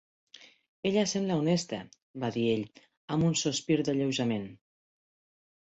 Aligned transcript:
"Ella 0.91 1.03
sembla 1.11 1.37
honesta", 1.41 1.81
va 2.25 2.31
dir 2.39 2.47
ell, 2.55 2.67
amb 3.17 3.29
un 3.31 3.39
sospir 3.45 3.79
d"alleujament. 3.83 4.51